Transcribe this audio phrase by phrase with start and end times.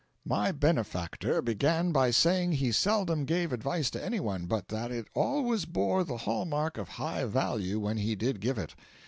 [0.25, 5.65] My benefactor began by saying he seldom gave advice to anyone, but that it always
[5.65, 8.73] bore the hallmark of high value when he did give it.